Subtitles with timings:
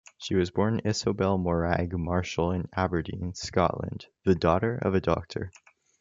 [0.17, 5.51] She was born Isobel Morag Marshall in Aberdeen, Scotland, the daughter of a doctor.